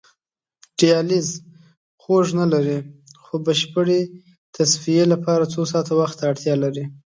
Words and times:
دیالیز 0.77 1.29
خوږ 2.01 2.25
نه 2.39 2.45
لري 2.53 2.79
خو 3.23 3.33
بشپړې 3.45 4.01
تصفیې 4.55 5.03
لپاره 5.13 5.43
څو 5.53 5.61
ساعته 5.71 5.93
وخت 5.99 6.15
ته 6.19 6.23
اړتیا 6.31 6.55
لري. 6.63 6.85